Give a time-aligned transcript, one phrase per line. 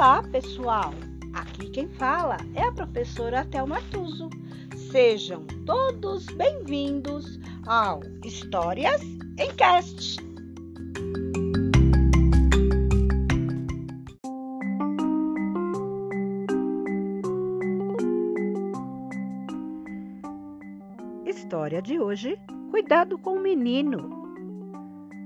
[0.00, 0.94] Olá, pessoal!
[1.34, 4.30] Aqui quem fala é a professora Thelma Tuso.
[4.90, 9.02] Sejam todos bem-vindos ao Histórias
[9.38, 10.16] em Cast.
[21.26, 22.40] História de hoje:
[22.70, 24.08] Cuidado com o menino.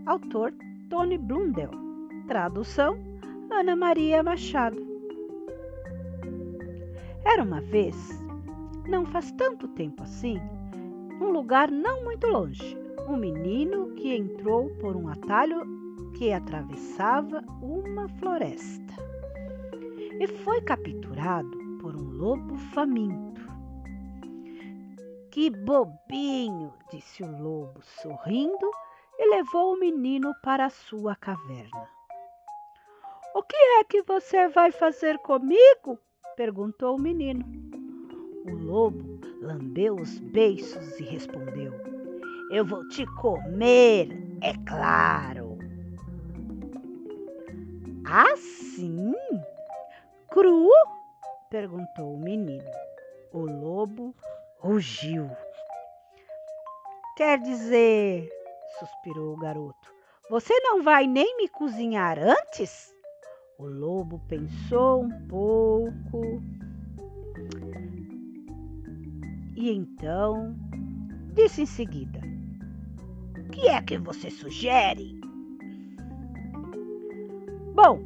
[0.05, 0.53] Autor
[0.91, 1.71] Tony Blundell.
[2.27, 3.14] Tradução
[3.51, 4.87] Ana Maria Machado.
[7.25, 7.97] Era uma vez,
[8.89, 10.39] não faz tanto tempo assim,
[11.19, 12.77] num lugar não muito longe,
[13.09, 15.63] um menino que entrou por um atalho
[16.17, 18.95] que atravessava uma floresta
[20.21, 23.43] e foi capturado por um lobo faminto.
[25.31, 28.71] Que bobinho, disse o lobo, sorrindo,
[29.19, 31.89] e levou o menino para a sua caverna.
[33.35, 35.99] O que é que você vai fazer comigo?
[36.37, 37.45] perguntou o menino.
[38.47, 41.73] O lobo lambeu os beiços e respondeu:
[42.53, 44.09] Eu vou te comer,
[44.41, 45.59] é claro.
[48.07, 49.13] Assim?
[50.31, 50.71] Cru?
[51.51, 52.71] perguntou o menino.
[53.33, 54.15] O lobo
[54.61, 55.29] rugiu.
[57.17, 58.31] Quer dizer,
[58.79, 59.93] suspirou o garoto,
[60.31, 62.94] você não vai nem me cozinhar antes?
[63.57, 66.43] O lobo pensou um pouco
[69.55, 70.57] e então
[71.35, 72.21] disse em seguida:
[73.39, 75.21] O que é que você sugere?
[77.77, 78.01] Bom,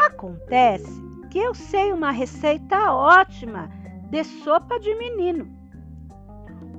[0.00, 3.70] acontece que eu sei uma receita ótima
[4.10, 5.46] de sopa de menino.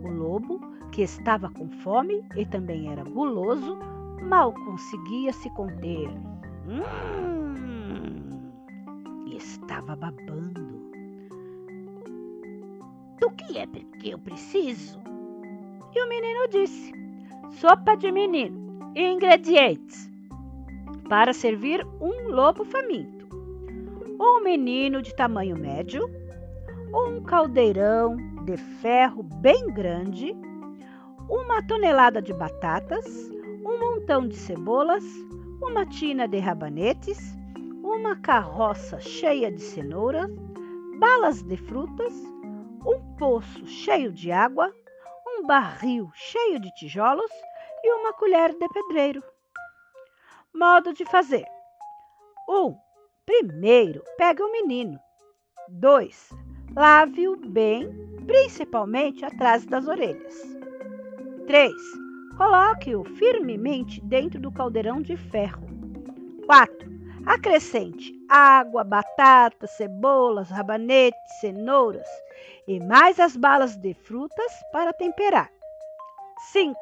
[0.04, 0.60] O lobo,
[0.92, 3.78] que estava com fome e também era guloso,
[4.24, 6.10] mal conseguia se conter.
[6.68, 7.37] Hum,
[9.68, 10.66] estava babando.
[13.20, 14.98] Do que é que eu preciso?
[15.94, 16.94] E o menino disse:
[17.52, 18.66] Sopa de menino.
[18.96, 20.10] Ingredientes:
[21.10, 23.28] para servir um lobo faminto,
[24.20, 26.10] um menino de tamanho médio,
[26.94, 30.34] um caldeirão de ferro bem grande,
[31.30, 33.06] uma tonelada de batatas,
[33.66, 35.04] um montão de cebolas,
[35.62, 37.38] uma tina de rabanetes,
[37.98, 40.30] uma carroça cheia de cenouras,
[41.00, 42.14] balas de frutas,
[42.86, 44.72] um poço cheio de água,
[45.28, 47.32] um barril cheio de tijolos
[47.84, 49.24] e uma colher de pedreiro.
[50.54, 51.44] Modo de fazer:
[52.48, 52.68] 1.
[52.68, 52.78] Um,
[53.26, 55.00] primeiro, pegue o menino.
[55.68, 56.30] 2.
[56.76, 57.90] Lave-o bem,
[58.28, 60.36] principalmente atrás das orelhas.
[61.48, 61.74] 3.
[62.38, 65.68] Coloque-o firmemente dentro do caldeirão de ferro.
[66.46, 66.97] 4.
[67.28, 72.08] Acrescente água, batata, cebolas, rabanetes, cenouras
[72.66, 75.52] e mais as balas de frutas para temperar.
[76.54, 76.74] 5.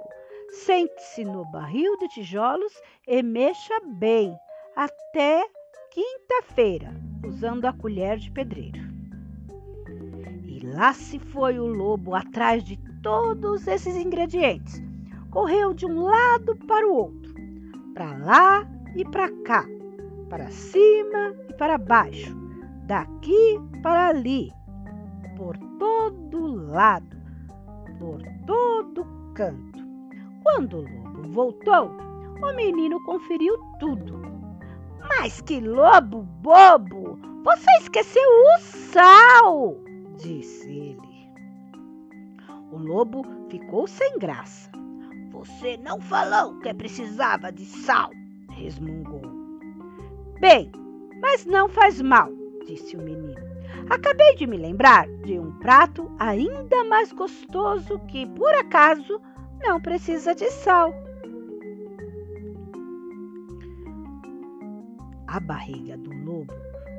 [0.52, 2.72] Sente-se no barril de tijolos
[3.08, 4.38] e mexa bem
[4.76, 5.44] até
[5.92, 6.94] quinta-feira,
[7.26, 8.82] usando a colher de pedreiro.
[10.46, 14.80] E lá se foi o lobo atrás de todos esses ingredientes.
[15.32, 17.34] Correu de um lado para o outro,
[17.96, 19.66] para lá e para cá,
[20.30, 22.36] para cima e para baixo,
[22.86, 24.52] daqui para ali,
[25.38, 27.18] por todo lado,
[28.00, 29.80] por todo canto.
[30.44, 31.92] Quando o lobo voltou,
[32.42, 34.22] o menino conferiu tudo.
[35.08, 37.20] Mas que lobo bobo!
[37.44, 39.78] Você esqueceu o sal!
[40.18, 41.30] disse ele.
[42.72, 44.72] O lobo ficou sem graça.
[45.32, 48.10] Você não falou que precisava de sal,
[48.50, 49.35] resmungou.
[50.48, 50.72] Bem,
[51.20, 52.30] mas não faz mal,
[52.68, 53.34] disse o menino.
[53.90, 59.20] Acabei de me lembrar de um prato ainda mais gostoso que, por acaso,
[59.64, 60.94] não precisa de sal.
[65.26, 66.54] A barriga do lobo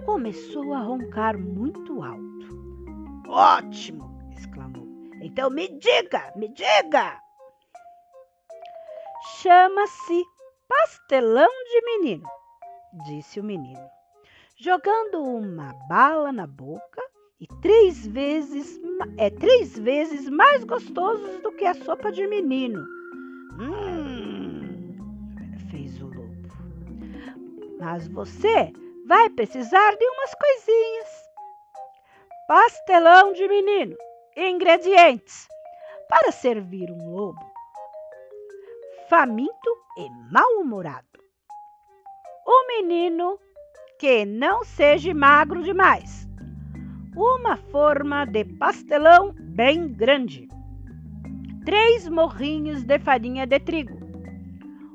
[0.05, 3.29] começou a roncar muito alto.
[3.29, 4.11] Ótimo!
[4.37, 4.89] exclamou.
[5.23, 7.17] Então me diga, me diga!
[9.37, 10.25] Chama-se
[10.69, 12.29] pastelão de menino,
[13.05, 13.91] disse o menino,
[14.57, 17.03] jogando uma bala na boca
[17.41, 18.81] e três vezes
[19.19, 22.87] é três vezes mais gostosos do que a sopa de menino.
[23.61, 24.97] Hum,
[25.71, 26.49] fez o lobo.
[27.79, 28.73] Mas você
[29.07, 31.27] vai precisar de umas coisinhas.
[32.49, 33.97] Pastelão de menino.
[34.37, 35.49] Ingredientes
[36.09, 37.57] para servir um lobo
[39.09, 41.26] faminto e mal-humorado.
[42.49, 43.41] O menino
[43.99, 46.29] que não seja magro demais.
[47.17, 50.47] Uma forma de pastelão bem grande.
[51.65, 53.99] Três morrinhos de farinha de trigo.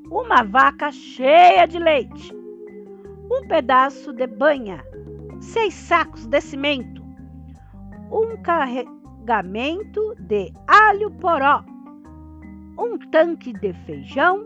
[0.09, 2.33] Uma vaca cheia de leite.
[3.29, 4.81] Um pedaço de banha.
[5.41, 7.03] Seis sacos de cimento.
[8.09, 11.65] Um carregamento de alho poró.
[12.79, 14.45] Um tanque de feijão.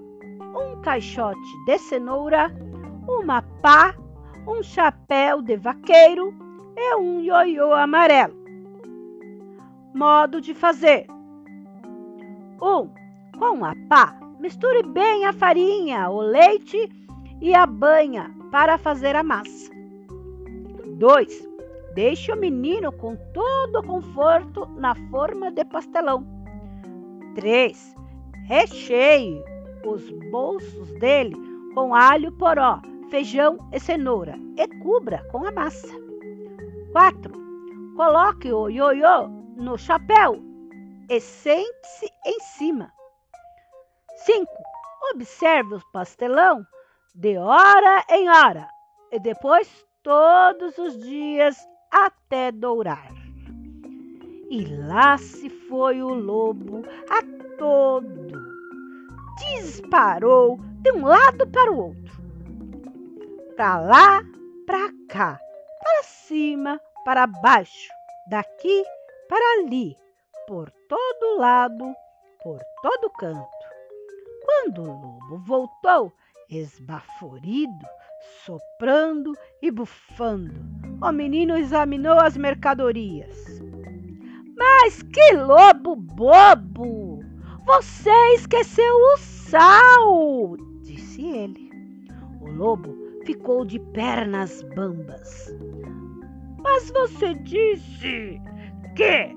[0.56, 2.52] Um caixote de cenoura.
[3.08, 3.96] Uma pá
[4.48, 6.34] um chapéu de vaqueiro
[6.76, 8.36] e um ioiô amarelo.
[9.94, 11.06] Modo de fazer:
[12.62, 12.66] 1.
[12.66, 12.90] Um,
[13.38, 16.90] com a pá, misture bem a farinha, o leite
[17.42, 19.72] e a banha para fazer a massa.
[20.98, 21.50] 2.
[21.94, 26.26] Deixe o menino com todo o conforto na forma de pastelão.
[27.36, 27.96] 3.
[28.46, 29.44] Recheie
[29.86, 31.36] os bolsos dele
[31.74, 35.94] com alho poró feijão e cenoura e cubra com a massa.
[36.92, 37.34] 4.
[37.96, 40.42] Coloque o ioiô no chapéu
[41.10, 42.92] e sente-se em cima.
[44.26, 44.48] 5.
[45.14, 46.66] Observe o pastelão
[47.14, 48.68] de hora em hora
[49.12, 51.58] e depois todos os dias
[51.92, 53.12] até dourar.
[54.50, 57.22] E lá se foi o lobo a
[57.58, 58.06] todo.
[59.38, 62.05] Disparou de um lado para o outro
[63.56, 64.22] para lá,
[64.66, 65.40] para cá,
[65.80, 67.90] para cima, para baixo,
[68.30, 68.84] daqui
[69.30, 69.96] para ali,
[70.46, 71.86] por todo lado,
[72.44, 73.48] por todo canto.
[74.44, 76.14] Quando o lobo voltou,
[76.50, 77.86] esbaforido,
[78.46, 80.54] soprando e bufando,
[81.02, 83.62] o menino examinou as mercadorias.
[84.58, 87.20] Mas que lobo bobo!
[87.66, 90.58] Você esqueceu o sal!
[90.82, 91.70] disse ele.
[92.42, 95.54] O lobo ficou de pernas bambas.
[96.64, 98.42] Mas você disse
[98.96, 99.36] que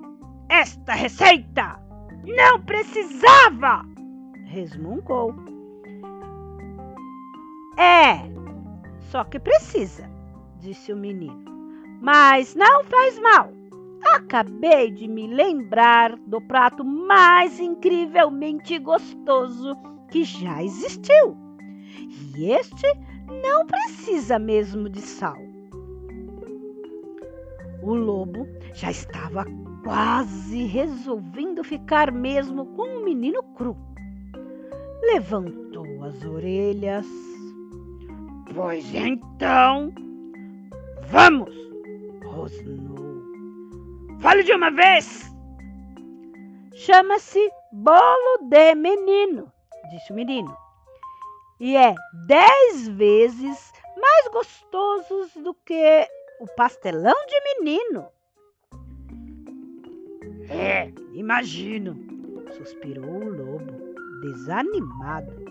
[0.49, 1.81] esta receita
[2.25, 3.85] não precisava!
[4.45, 5.35] resmungou.
[7.77, 8.19] É,
[9.11, 10.09] só que precisa,
[10.59, 11.45] disse o menino.
[12.01, 13.53] Mas não faz mal.
[14.15, 19.77] Acabei de me lembrar do prato mais incrivelmente gostoso
[20.11, 21.48] que já existiu.
[22.37, 22.87] E este
[23.43, 25.37] não precisa mesmo de sal.
[27.83, 29.45] O lobo já estava
[29.83, 33.77] quase resolvendo ficar mesmo com o menino cru.
[35.03, 37.07] Levantou as orelhas.
[38.55, 39.93] Pois então,
[41.11, 41.55] vamos!
[42.25, 43.23] rosnou.
[44.21, 45.31] Fale de uma vez!
[46.75, 49.53] Chama-se bolo de menino,
[49.91, 50.68] disse o menino
[51.61, 51.95] e é
[52.27, 56.09] dez vezes mais gostosos do que
[56.41, 58.09] o pastelão de menino.
[60.49, 61.97] É, imagino,
[62.53, 63.73] suspirou o lobo,
[64.23, 65.49] desanimado.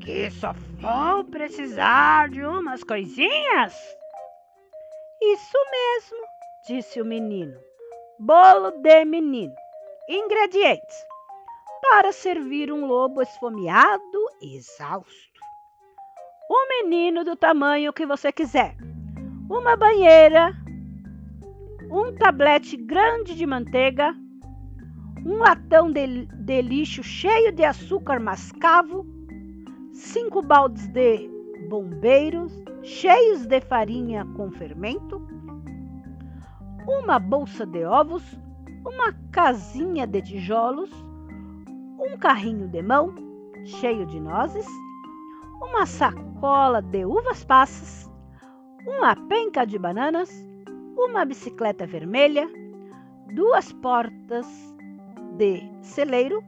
[0.00, 3.74] Que só vou precisar de umas coisinhas?
[5.20, 6.18] Isso mesmo,
[6.66, 7.58] disse o menino.
[8.18, 9.54] Bolo de menino.
[10.08, 11.04] Ingredientes:
[11.90, 15.40] para servir um lobo esfomeado e exausto.
[16.50, 18.76] Um menino do tamanho que você quiser.
[19.50, 20.54] Uma banheira,
[21.90, 24.14] um tablete grande de manteiga,
[25.24, 29.06] um latão de, de lixo cheio de açúcar mascavo,
[29.92, 31.26] cinco baldes de
[31.68, 35.26] bombeiros cheios de farinha com fermento,
[36.86, 38.22] uma bolsa de ovos,
[38.84, 40.90] uma casinha de tijolos,
[41.98, 43.14] um carrinho de mão
[43.64, 44.66] cheio de nozes,
[45.60, 48.10] uma sacola de uvas passas,
[48.86, 50.30] uma penca de bananas,
[50.96, 52.48] uma bicicleta vermelha,
[53.34, 54.46] duas portas
[55.36, 56.42] de celeiro,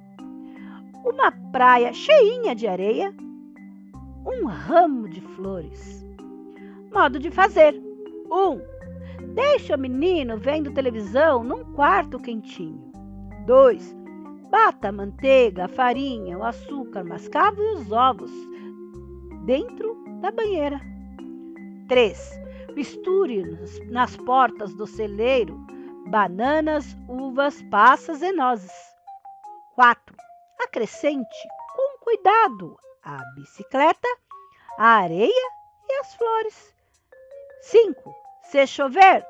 [1.04, 3.12] uma praia cheinha de areia,
[4.25, 6.04] um ramo de flores.
[6.92, 7.75] Modo de fazer:
[8.30, 8.35] 1.
[8.35, 8.61] Um,
[9.35, 12.90] deixa o menino vendo televisão num quarto quentinho.
[13.47, 14.00] 2.
[14.50, 18.33] Bata a manteiga, a farinha, o açúcar mascavo e os ovos
[19.45, 20.80] dentro da banheira.
[21.88, 22.40] 3.
[22.75, 23.45] Misture
[23.90, 25.59] nas portas do celeiro
[26.11, 28.73] bananas, uvas, passas e nozes.
[29.76, 30.16] 4.
[30.61, 34.09] Acrescente com cuidado a bicicleta,
[34.78, 35.50] a areia
[35.88, 36.75] e as flores.
[37.62, 38.14] 5.
[38.42, 39.25] Se chover,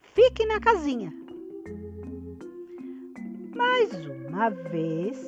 [0.00, 1.12] fique na casinha.
[3.54, 3.90] Mais
[4.32, 5.18] uma vez,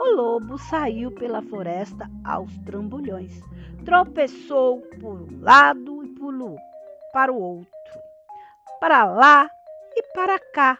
[0.00, 3.40] o lobo saiu pela floresta aos trambolhões.
[3.84, 6.58] Tropeçou por um lado e pulou
[7.12, 7.70] para o outro,
[8.80, 9.48] para lá
[9.94, 10.76] e para cá,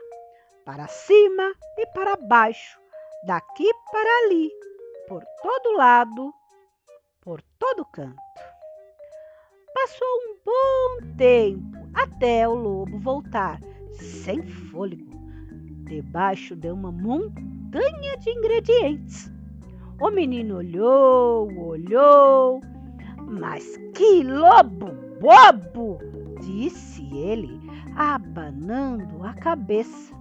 [0.65, 2.81] para cima e para baixo,
[3.25, 4.51] daqui para ali,
[5.07, 6.35] por todo lado,
[7.21, 8.19] por todo canto.
[9.73, 13.61] Passou um bom tempo até o lobo voltar,
[13.93, 15.17] sem fôlego,
[15.85, 16.93] debaixo de uma
[17.69, 19.33] montanha de ingredientes.
[20.01, 22.61] O menino olhou, olhou,
[23.27, 25.99] mas que lobo bobo!
[26.41, 27.61] disse ele,
[27.97, 30.15] abanando a cabeça.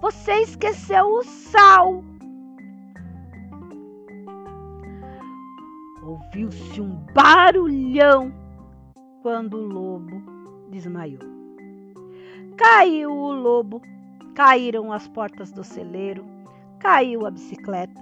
[0.00, 2.02] Você esqueceu o sal.
[6.02, 8.32] Ouviu-se um barulhão
[9.22, 10.20] quando o lobo
[10.70, 11.20] desmaiou.
[12.56, 13.80] Caiu o lobo,
[14.34, 16.24] caíram as portas do celeiro,
[16.78, 18.00] caiu a bicicleta,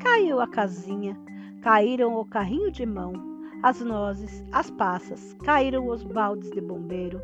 [0.00, 1.16] caiu a casinha,
[1.62, 3.12] caíram o carrinho de mão,
[3.62, 7.20] as nozes, as passas, caíram os baldes de bombeiro,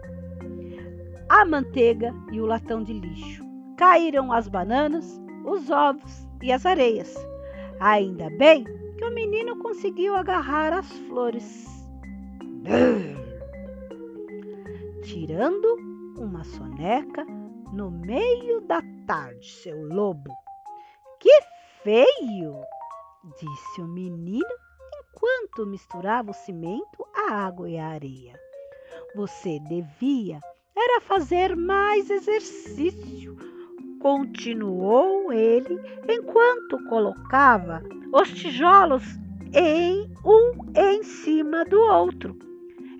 [1.28, 3.42] a manteiga e o latão de lixo.
[3.78, 7.14] Caíram as bananas, os ovos e as areias.
[7.80, 8.64] Ainda bem
[8.98, 11.66] que o menino conseguiu agarrar as flores.
[15.02, 15.76] Tirando
[16.18, 17.26] uma soneca
[17.72, 20.30] no meio da tarde, seu lobo.
[21.18, 21.40] Que
[21.82, 22.62] feio!
[23.38, 24.44] disse o menino
[25.00, 28.38] enquanto misturava o cimento, a água e a areia.
[29.14, 30.40] Você devia
[30.76, 33.36] era fazer mais exercício,
[34.00, 39.04] continuou ele enquanto colocava os tijolos
[39.54, 42.51] em um em cima do outro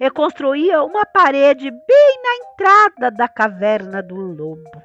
[0.03, 4.83] e construía uma parede bem na entrada da caverna do lobo.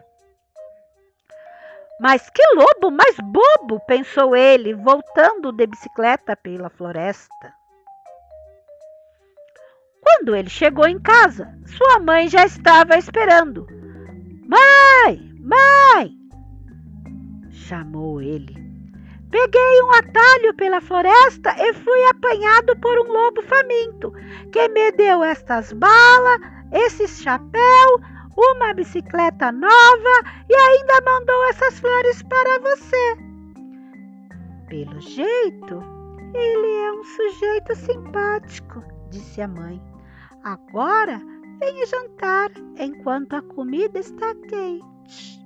[1.99, 7.51] Mas que lobo mais bobo, pensou ele, voltando de bicicleta pela floresta.
[10.03, 13.65] Quando ele chegou em casa, sua mãe já estava esperando.
[14.47, 16.11] Mãe, mãe!
[17.51, 18.66] chamou ele.
[19.29, 24.13] Peguei um atalho pela floresta e fui apanhado por um lobo faminto,
[24.53, 26.39] que me deu estas balas,
[26.71, 27.99] esse chapéu,
[28.37, 33.17] uma bicicleta nova e ainda mandou essas flores para você.
[34.69, 35.83] Pelo jeito,
[36.33, 39.81] ele é um sujeito simpático, disse a mãe.
[40.43, 41.21] Agora
[41.59, 45.37] venha jantar enquanto a comida está quente.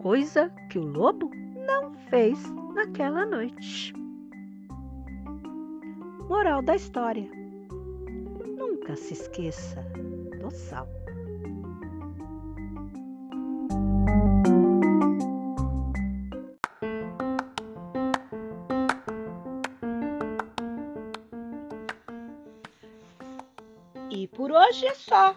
[0.00, 1.30] Coisa que o lobo
[1.66, 2.38] não fez
[2.74, 3.92] naquela noite.
[6.28, 7.28] Moral da história:
[8.56, 9.82] nunca se esqueça
[10.40, 10.88] do sal.
[24.10, 25.36] E por hoje é só.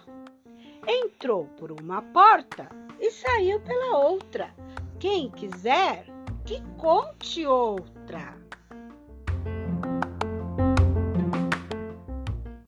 [0.87, 2.69] Entrou por uma porta
[2.99, 4.53] e saiu pela outra.
[4.99, 6.08] Quem quiser,
[6.49, 8.38] que conte outra.